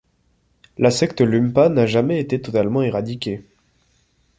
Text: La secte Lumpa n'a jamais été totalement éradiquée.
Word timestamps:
La 0.79 0.89
secte 0.89 1.21
Lumpa 1.21 1.69
n'a 1.69 1.85
jamais 1.85 2.19
été 2.19 2.41
totalement 2.41 2.81
éradiquée. 2.81 3.43